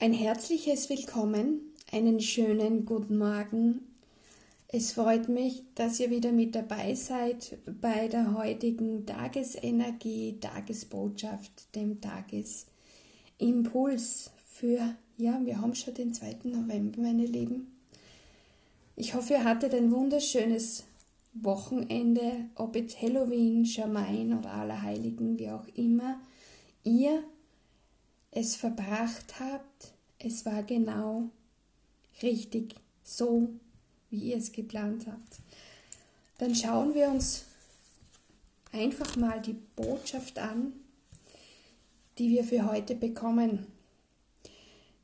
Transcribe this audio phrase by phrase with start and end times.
[0.00, 3.80] Ein herzliches Willkommen, einen schönen guten Morgen.
[4.68, 12.00] Es freut mich, dass ihr wieder mit dabei seid bei der heutigen Tagesenergie, Tagesbotschaft, dem
[12.00, 16.42] Tagesimpuls für, ja, wir haben schon den 2.
[16.44, 17.76] November, meine Lieben.
[18.94, 20.84] Ich hoffe, ihr hattet ein wunderschönes
[21.34, 26.20] Wochenende, ob jetzt Halloween, Schamain oder Allerheiligen, wie auch immer
[26.84, 27.24] ihr
[28.30, 31.30] es verbracht habt, es war genau
[32.22, 33.48] richtig so,
[34.10, 35.40] wie ihr es geplant habt.
[36.38, 37.44] Dann schauen wir uns
[38.72, 40.72] einfach mal die Botschaft an,
[42.18, 43.66] die wir für heute bekommen.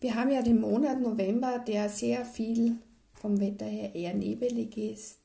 [0.00, 2.78] Wir haben ja den Monat November, der sehr viel
[3.12, 5.18] vom Wetter her eher nebelig ist,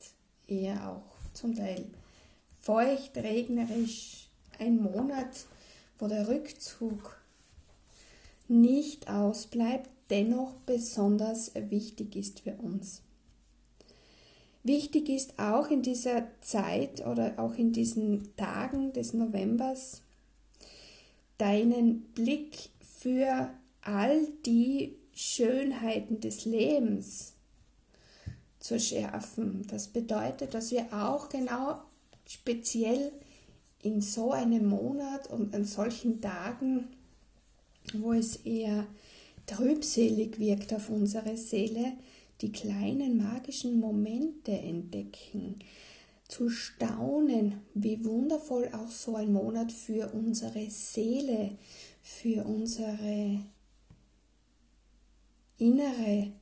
[0.46, 1.86] eher auch zum Teil
[2.60, 4.28] feucht, regnerisch.
[4.58, 5.46] Ein Monat,
[5.98, 7.18] wo der Rückzug
[8.48, 13.02] nicht ausbleibt, dennoch besonders wichtig ist für uns.
[14.62, 20.02] Wichtig ist auch in dieser Zeit oder auch in diesen Tagen des Novembers
[21.38, 23.50] deinen Blick für
[23.82, 27.34] all die Schönheiten des Lebens
[28.58, 29.66] zu schärfen.
[29.68, 31.82] Das bedeutet, dass wir auch genau
[32.26, 33.12] speziell
[33.82, 36.88] in so einem Monat und an solchen Tagen
[37.94, 38.86] wo es eher
[39.46, 41.92] trübselig wirkt auf unsere Seele,
[42.40, 45.56] die kleinen magischen Momente entdecken,
[46.28, 51.56] zu staunen, wie wundervoll auch so ein Monat für unsere Seele,
[52.02, 53.40] für unsere
[55.58, 56.32] innere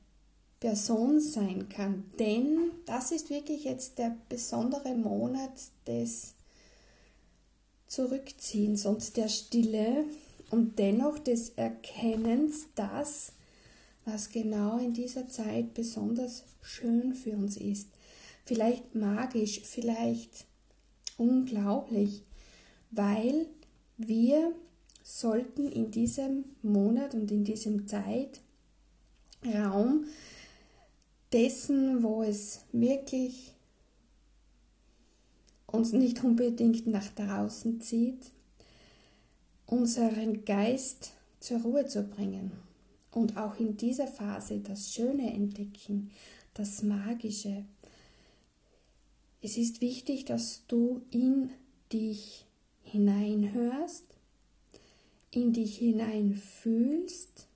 [0.59, 2.05] Person sein kann.
[2.19, 5.53] Denn das ist wirklich jetzt der besondere Monat
[5.85, 6.33] des
[7.87, 10.05] Zurückziehens und der Stille,
[10.55, 13.33] und dennoch des Erkennens, das,
[14.05, 17.89] was genau in dieser Zeit besonders schön für uns ist.
[18.45, 20.45] Vielleicht magisch, vielleicht
[21.17, 22.23] unglaublich,
[22.91, 23.47] weil
[23.97, 24.53] wir
[25.03, 28.39] sollten in diesem Monat und in diesem Zeitraum
[31.33, 33.51] dessen, wo es wirklich
[35.67, 38.31] uns nicht unbedingt nach draußen zieht,
[39.67, 42.51] unseren Geist zur Ruhe zu bringen
[43.11, 46.11] und auch in dieser Phase das Schöne entdecken,
[46.53, 47.65] das Magische.
[49.41, 51.49] Es ist wichtig, dass du in
[51.91, 52.45] dich
[52.83, 54.05] hineinhörst,
[55.31, 57.47] in dich hineinfühlst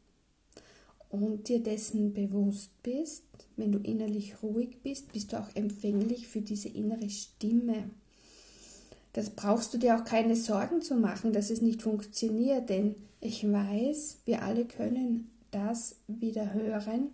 [1.09, 3.23] und dir dessen bewusst bist.
[3.55, 7.89] Wenn du innerlich ruhig bist, bist du auch empfänglich für diese innere Stimme.
[9.19, 13.43] Das brauchst du dir auch keine Sorgen zu machen, dass es nicht funktioniert, denn ich
[13.43, 17.09] weiß, wir alle können das wieder hören,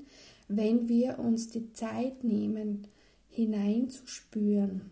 [0.47, 2.85] wenn wir uns die Zeit nehmen,
[3.29, 4.91] hineinzuspüren.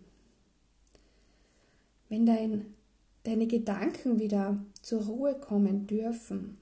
[2.09, 2.73] Wenn dein,
[3.21, 6.57] deine Gedanken wieder zur Ruhe kommen dürfen,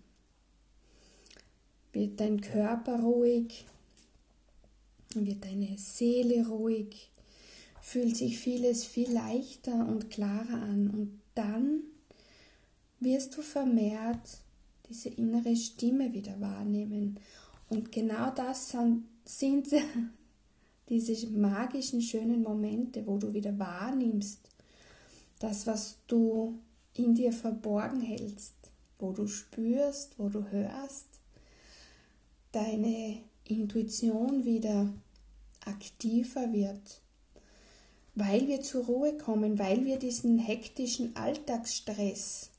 [1.93, 3.65] wird dein Körper ruhig,
[5.15, 7.09] wird deine Seele ruhig,
[7.81, 11.81] fühlt sich vieles viel leichter und klarer an und dann
[12.99, 14.39] wirst du vermehrt
[14.87, 17.19] diese innere Stimme wieder wahrnehmen.
[17.69, 18.75] Und genau das
[19.25, 19.67] sind
[20.89, 24.39] diese magischen, schönen Momente, wo du wieder wahrnimmst,
[25.39, 26.59] das, was du
[26.93, 28.53] in dir verborgen hältst,
[28.99, 31.07] wo du spürst, wo du hörst,
[32.51, 34.93] deine Intuition wieder
[35.65, 37.01] aktiver wird
[38.15, 42.49] weil wir zur Ruhe kommen, weil wir diesen hektischen Alltagsstress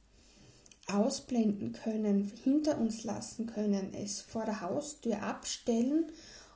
[0.86, 6.06] ausblenden können, hinter uns lassen können, es vor der Haustür abstellen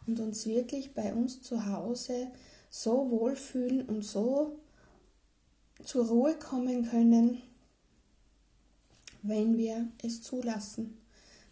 [0.07, 2.29] und uns wirklich bei uns zu Hause
[2.71, 4.59] so wohlfühlen und so
[5.85, 7.43] zur Ruhe kommen können,
[9.23, 10.99] wenn wir es zulassen,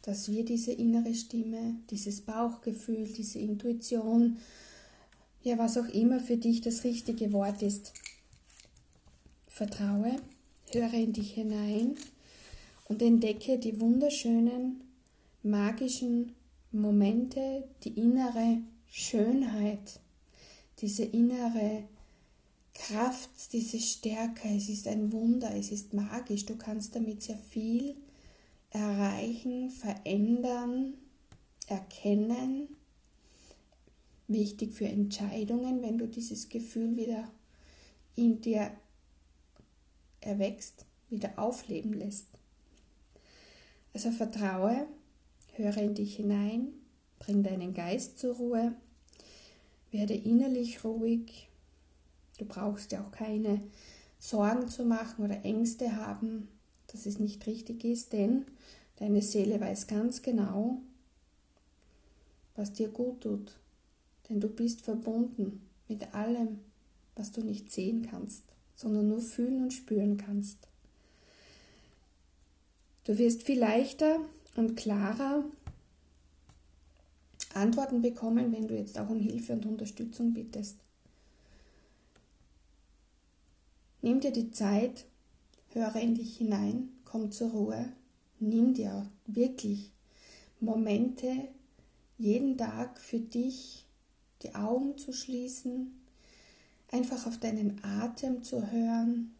[0.03, 4.38] dass wir diese innere Stimme, dieses Bauchgefühl, diese Intuition,
[5.44, 7.93] ja, was auch immer für dich das richtige Wort ist.
[9.46, 10.17] Vertraue,
[10.73, 11.96] höre in dich hinein
[12.88, 14.81] und entdecke die wunderschönen,
[15.43, 16.32] magischen
[16.73, 18.58] Momente, die innere
[18.88, 20.00] Schönheit,
[20.81, 21.85] diese innere
[22.73, 24.49] Kraft, diese Stärke.
[24.49, 26.47] Es ist ein Wunder, es ist magisch.
[26.47, 27.94] Du kannst damit sehr viel
[28.70, 30.94] erreichen, verändern,
[31.69, 32.69] erkennen
[34.29, 37.31] wichtig für Entscheidungen, wenn du dieses Gefühl wieder
[38.17, 38.71] in dir
[40.21, 42.26] erwächst, wieder aufleben lässt.
[43.93, 44.87] Also vertraue,
[45.56, 46.73] Höre in dich hinein,
[47.21, 48.75] bring deinen Geist zur Ruhe,
[49.93, 51.49] werde innerlich ruhig.
[52.38, 53.62] Du brauchst ja auch keine
[54.19, 56.49] Sorgen zu machen oder Ängste haben,
[56.88, 58.47] dass es nicht richtig ist, denn
[58.97, 60.79] deine Seele weiß ganz genau,
[62.56, 63.53] was dir gut tut.
[64.29, 66.61] Denn du bist verbunden mit allem,
[67.15, 68.43] was du nicht sehen kannst,
[68.75, 70.59] sondern nur fühlen und spüren kannst.
[73.05, 74.19] Du wirst viel leichter
[74.56, 75.44] und klarer
[77.53, 80.76] Antworten bekommen, wenn du jetzt auch um Hilfe und Unterstützung bittest.
[84.03, 85.06] Nimm dir die Zeit,
[85.73, 87.93] höre in dich hinein, komm zur Ruhe,
[88.41, 89.93] nimm dir wirklich
[90.61, 91.49] Momente,
[92.19, 93.85] jeden Tag für dich
[94.44, 96.00] die Augen zu schließen,
[96.91, 99.35] einfach auf deinen Atem zu hören,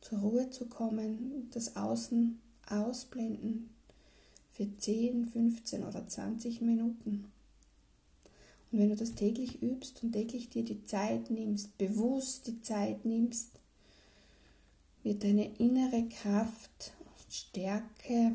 [0.00, 3.70] zur Ruhe zu kommen, das Außen ausblenden
[4.50, 7.30] für 10, 15 oder 20 Minuten.
[8.70, 13.04] Und wenn du das täglich übst und täglich dir die Zeit nimmst, bewusst die Zeit
[13.04, 13.50] nimmst,
[15.02, 18.32] wird deine innere Kraft und Stärke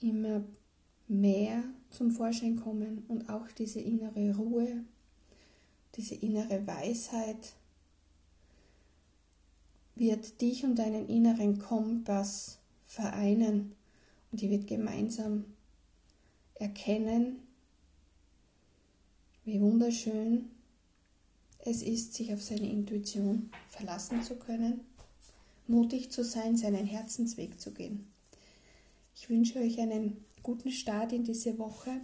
[0.00, 0.42] immer
[1.08, 4.84] mehr zum Vorschein kommen und auch diese innere Ruhe,
[5.96, 7.54] diese innere Weisheit
[9.96, 13.72] wird dich und deinen inneren Kompass vereinen
[14.30, 15.44] und ihr wird gemeinsam
[16.54, 17.40] erkennen,
[19.44, 20.50] wie wunderschön
[21.64, 24.80] es ist, sich auf seine Intuition verlassen zu können,
[25.66, 28.06] mutig zu sein, seinen Herzensweg zu gehen.
[29.14, 32.00] Ich wünsche euch einen guten Start in diese Woche.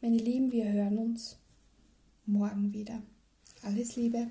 [0.00, 1.36] Meine Lieben, wir hören uns
[2.26, 3.02] morgen wieder.
[3.62, 4.28] Alles Liebe.